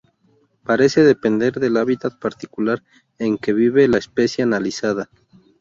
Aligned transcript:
Parece 0.63 1.03
depender 1.03 1.59
del 1.59 1.77
hábitat 1.77 2.17
particular 2.17 2.81
en 3.19 3.37
que 3.37 3.53
vive 3.53 3.87
la 3.87 3.99
especie 3.99 4.41
analizada. 4.43 5.11